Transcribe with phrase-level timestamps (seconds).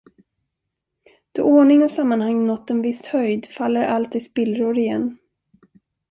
[1.31, 5.17] Då ordning och sammanhang nått en viss höjd, faller allt i spillror igen.